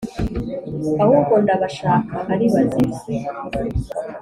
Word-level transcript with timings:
ahubwo 1.03 1.33
ndabashaka 1.43 2.15
ari 2.33 2.45
bazima" 2.53 2.97